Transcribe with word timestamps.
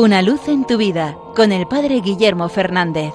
Una 0.00 0.22
luz 0.22 0.46
en 0.46 0.64
tu 0.64 0.76
vida 0.76 1.18
con 1.34 1.50
el 1.50 1.66
Padre 1.66 2.00
Guillermo 2.00 2.48
Fernández. 2.48 3.12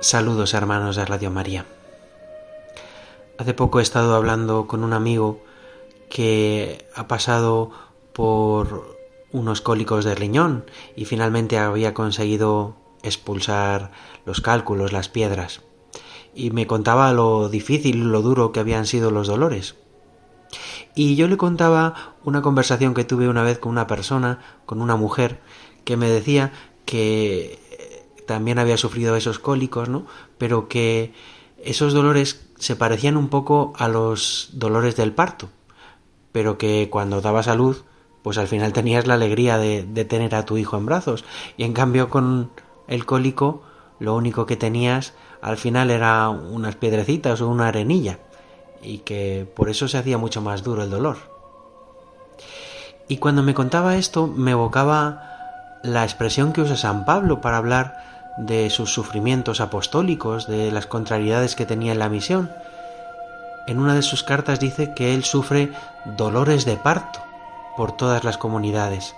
Saludos 0.00 0.52
hermanos 0.52 0.96
de 0.96 1.06
Radio 1.06 1.30
María. 1.30 1.64
Hace 3.38 3.54
poco 3.54 3.80
he 3.80 3.82
estado 3.82 4.16
hablando 4.16 4.66
con 4.66 4.84
un 4.84 4.92
amigo 4.92 5.40
que 6.10 6.86
ha 6.94 7.08
pasado 7.08 7.70
por 8.12 8.98
unos 9.32 9.62
cólicos 9.62 10.04
de 10.04 10.14
riñón 10.14 10.66
y 10.94 11.06
finalmente 11.06 11.56
había 11.56 11.94
conseguido 11.94 12.76
expulsar 13.02 13.92
los 14.26 14.42
cálculos, 14.42 14.92
las 14.92 15.08
piedras. 15.08 15.62
Y 16.34 16.50
me 16.50 16.66
contaba 16.66 17.12
lo 17.12 17.48
difícil 17.48 18.10
lo 18.10 18.22
duro 18.22 18.52
que 18.52 18.60
habían 18.60 18.86
sido 18.86 19.10
los 19.10 19.26
dolores. 19.26 19.76
Y 20.94 21.16
yo 21.16 21.28
le 21.28 21.36
contaba 21.36 22.14
una 22.24 22.42
conversación 22.42 22.94
que 22.94 23.04
tuve 23.04 23.28
una 23.28 23.42
vez 23.42 23.58
con 23.58 23.72
una 23.72 23.86
persona, 23.86 24.40
con 24.66 24.82
una 24.82 24.96
mujer, 24.96 25.40
que 25.84 25.96
me 25.96 26.08
decía 26.08 26.52
que 26.84 27.58
también 28.26 28.58
había 28.58 28.76
sufrido 28.76 29.16
esos 29.16 29.38
cólicos, 29.38 29.88
¿no? 29.88 30.06
Pero 30.38 30.68
que 30.68 31.12
esos 31.62 31.92
dolores 31.92 32.46
se 32.58 32.76
parecían 32.76 33.16
un 33.16 33.28
poco 33.28 33.72
a 33.76 33.88
los 33.88 34.50
dolores 34.52 34.96
del 34.96 35.12
parto, 35.12 35.48
pero 36.32 36.58
que 36.58 36.88
cuando 36.90 37.20
daba 37.20 37.42
salud, 37.42 37.78
pues 38.22 38.38
al 38.38 38.48
final 38.48 38.72
tenías 38.72 39.06
la 39.06 39.14
alegría 39.14 39.58
de, 39.58 39.84
de 39.84 40.04
tener 40.04 40.34
a 40.34 40.44
tu 40.44 40.56
hijo 40.58 40.76
en 40.76 40.86
brazos, 40.86 41.24
y 41.56 41.64
en 41.64 41.72
cambio 41.72 42.08
con 42.08 42.50
el 42.86 43.04
cólico 43.04 43.62
lo 43.98 44.14
único 44.14 44.46
que 44.46 44.56
tenías 44.56 45.14
al 45.42 45.56
final 45.56 45.90
era 45.90 46.28
unas 46.30 46.76
piedrecitas 46.76 47.40
o 47.40 47.48
una 47.48 47.68
arenilla, 47.68 48.20
y 48.80 48.98
que 48.98 49.46
por 49.54 49.68
eso 49.68 49.88
se 49.88 49.98
hacía 49.98 50.16
mucho 50.16 50.40
más 50.40 50.62
duro 50.62 50.84
el 50.84 50.90
dolor. 50.90 51.16
Y 53.08 53.18
cuando 53.18 53.42
me 53.42 53.52
contaba 53.52 53.96
esto, 53.96 54.28
me 54.28 54.52
evocaba 54.52 55.80
la 55.82 56.04
expresión 56.04 56.52
que 56.52 56.62
usa 56.62 56.76
San 56.76 57.04
Pablo 57.04 57.40
para 57.40 57.56
hablar 57.56 58.12
de 58.38 58.70
sus 58.70 58.92
sufrimientos 58.92 59.60
apostólicos, 59.60 60.46
de 60.46 60.70
las 60.70 60.86
contrariedades 60.86 61.56
que 61.56 61.66
tenía 61.66 61.92
en 61.92 61.98
la 61.98 62.08
misión. 62.08 62.50
En 63.66 63.78
una 63.78 63.94
de 63.94 64.02
sus 64.02 64.22
cartas 64.22 64.60
dice 64.60 64.94
que 64.94 65.12
él 65.12 65.24
sufre 65.24 65.72
dolores 66.16 66.64
de 66.64 66.76
parto 66.76 67.20
por 67.76 67.96
todas 67.96 68.22
las 68.22 68.38
comunidades. 68.38 69.14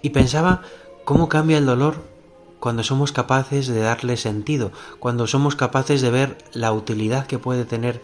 Y 0.00 0.10
pensaba 0.10 0.62
cómo 1.04 1.28
cambia 1.28 1.58
el 1.58 1.66
dolor 1.66 2.15
cuando 2.60 2.82
somos 2.82 3.12
capaces 3.12 3.66
de 3.66 3.80
darle 3.80 4.16
sentido, 4.16 4.72
cuando 4.98 5.26
somos 5.26 5.56
capaces 5.56 6.00
de 6.02 6.10
ver 6.10 6.38
la 6.52 6.72
utilidad 6.72 7.26
que 7.26 7.38
puede 7.38 7.64
tener 7.64 8.02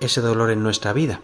ese 0.00 0.20
dolor 0.20 0.50
en 0.50 0.62
nuestra 0.62 0.92
vida. 0.92 1.20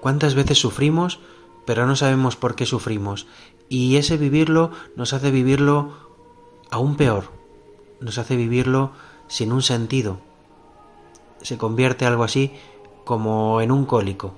¿Cuántas 0.00 0.34
veces 0.34 0.58
sufrimos 0.58 1.20
pero 1.64 1.86
no 1.86 1.94
sabemos 1.94 2.36
por 2.36 2.54
qué 2.56 2.66
sufrimos 2.66 3.26
y 3.68 3.96
ese 3.96 4.16
vivirlo 4.16 4.72
nos 4.96 5.12
hace 5.12 5.30
vivirlo 5.30 5.92
aún 6.70 6.96
peor, 6.96 7.30
nos 8.00 8.18
hace 8.18 8.36
vivirlo 8.36 8.90
sin 9.28 9.52
un 9.52 9.62
sentido. 9.62 10.18
Se 11.42 11.58
convierte 11.58 12.06
algo 12.06 12.24
así 12.24 12.52
como 13.04 13.60
en 13.60 13.70
un 13.70 13.86
cólico. 13.86 14.34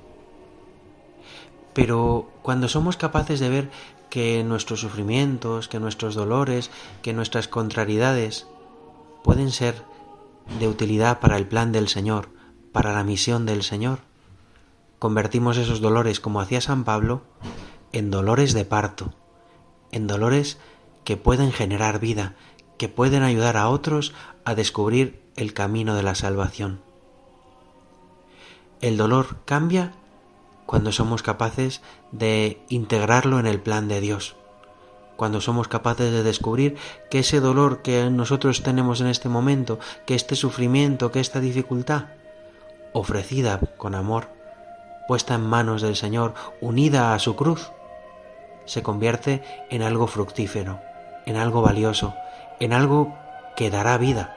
Pero 1.74 2.30
cuando 2.42 2.68
somos 2.68 2.96
capaces 2.96 3.40
de 3.40 3.48
ver 3.48 3.70
que 4.10 4.44
nuestros 4.44 4.80
sufrimientos, 4.80 5.68
que 5.68 5.80
nuestros 5.80 6.14
dolores, 6.14 6.70
que 7.02 7.14
nuestras 7.14 7.48
contrariedades 7.48 8.46
pueden 9.24 9.50
ser 9.50 9.82
de 10.58 10.68
utilidad 10.68 11.20
para 11.20 11.36
el 11.36 11.46
plan 11.46 11.72
del 11.72 11.88
Señor, 11.88 12.28
para 12.72 12.92
la 12.92 13.04
misión 13.04 13.46
del 13.46 13.62
Señor, 13.62 14.00
convertimos 14.98 15.56
esos 15.56 15.80
dolores, 15.80 16.20
como 16.20 16.40
hacía 16.40 16.60
San 16.60 16.84
Pablo, 16.84 17.22
en 17.92 18.10
dolores 18.10 18.52
de 18.52 18.64
parto, 18.64 19.14
en 19.92 20.06
dolores 20.06 20.58
que 21.04 21.16
pueden 21.16 21.52
generar 21.52 21.98
vida, 21.98 22.34
que 22.78 22.88
pueden 22.88 23.22
ayudar 23.22 23.56
a 23.56 23.68
otros 23.68 24.14
a 24.44 24.54
descubrir 24.54 25.22
el 25.36 25.54
camino 25.54 25.94
de 25.94 26.02
la 26.02 26.14
salvación. 26.14 26.80
El 28.80 28.96
dolor 28.96 29.36
cambia 29.44 29.92
cuando 30.72 30.90
somos 30.90 31.22
capaces 31.22 31.82
de 32.12 32.64
integrarlo 32.70 33.38
en 33.38 33.46
el 33.46 33.60
plan 33.60 33.88
de 33.88 34.00
Dios, 34.00 34.36
cuando 35.16 35.42
somos 35.42 35.68
capaces 35.68 36.10
de 36.10 36.22
descubrir 36.22 36.78
que 37.10 37.18
ese 37.18 37.40
dolor 37.40 37.82
que 37.82 38.08
nosotros 38.08 38.62
tenemos 38.62 39.02
en 39.02 39.08
este 39.08 39.28
momento, 39.28 39.78
que 40.06 40.14
este 40.14 40.34
sufrimiento, 40.34 41.12
que 41.12 41.20
esta 41.20 41.40
dificultad, 41.40 42.04
ofrecida 42.94 43.60
con 43.76 43.94
amor, 43.94 44.28
puesta 45.08 45.34
en 45.34 45.42
manos 45.42 45.82
del 45.82 45.94
Señor, 45.94 46.32
unida 46.62 47.12
a 47.12 47.18
su 47.18 47.36
cruz, 47.36 47.70
se 48.64 48.82
convierte 48.82 49.42
en 49.68 49.82
algo 49.82 50.06
fructífero, 50.06 50.80
en 51.26 51.36
algo 51.36 51.60
valioso, 51.60 52.14
en 52.60 52.72
algo 52.72 53.14
que 53.56 53.68
dará 53.68 53.98
vida. 53.98 54.34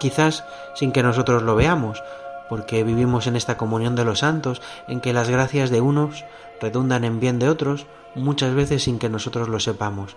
Quizás 0.00 0.42
sin 0.74 0.90
que 0.90 1.04
nosotros 1.04 1.44
lo 1.44 1.54
veamos, 1.54 2.02
porque 2.48 2.84
vivimos 2.84 3.26
en 3.26 3.36
esta 3.36 3.56
comunión 3.56 3.96
de 3.96 4.04
los 4.04 4.20
santos, 4.20 4.62
en 4.86 5.00
que 5.00 5.12
las 5.12 5.28
gracias 5.28 5.70
de 5.70 5.80
unos 5.80 6.24
redundan 6.60 7.04
en 7.04 7.20
bien 7.20 7.38
de 7.38 7.48
otros, 7.48 7.86
muchas 8.14 8.54
veces 8.54 8.82
sin 8.82 8.98
que 8.98 9.08
nosotros 9.08 9.48
lo 9.48 9.60
sepamos. 9.60 10.16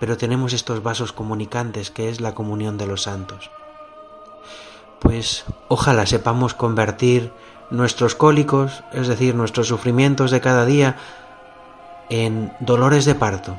Pero 0.00 0.16
tenemos 0.16 0.52
estos 0.52 0.82
vasos 0.82 1.12
comunicantes 1.12 1.90
que 1.90 2.08
es 2.08 2.20
la 2.20 2.34
comunión 2.34 2.78
de 2.78 2.86
los 2.86 3.02
santos. 3.02 3.50
Pues 5.00 5.44
ojalá 5.68 6.06
sepamos 6.06 6.54
convertir 6.54 7.32
nuestros 7.70 8.14
cólicos, 8.14 8.82
es 8.92 9.08
decir, 9.08 9.34
nuestros 9.34 9.68
sufrimientos 9.68 10.30
de 10.30 10.40
cada 10.40 10.64
día, 10.64 10.96
en 12.08 12.52
dolores 12.60 13.04
de 13.04 13.14
parto, 13.14 13.58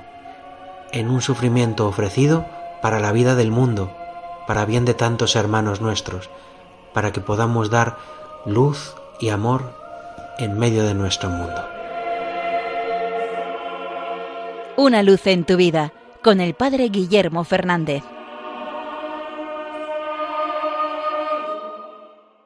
en 0.91 1.09
un 1.09 1.21
sufrimiento 1.21 1.87
ofrecido 1.87 2.45
para 2.81 2.99
la 2.99 3.11
vida 3.11 3.35
del 3.35 3.51
mundo, 3.51 3.91
para 4.47 4.65
bien 4.65 4.85
de 4.85 4.95
tantos 4.95 5.35
hermanos 5.35 5.81
nuestros, 5.81 6.29
para 6.93 7.11
que 7.11 7.21
podamos 7.21 7.69
dar 7.69 7.97
luz 8.45 8.95
y 9.19 9.29
amor 9.29 9.73
en 10.37 10.57
medio 10.57 10.83
de 10.83 10.93
nuestro 10.93 11.29
mundo. 11.29 11.65
Una 14.77 15.03
luz 15.03 15.27
en 15.27 15.43
tu 15.43 15.57
vida 15.57 15.91
con 16.23 16.39
el 16.39 16.53
Padre 16.53 16.89
Guillermo 16.89 17.43
Fernández. 17.43 18.03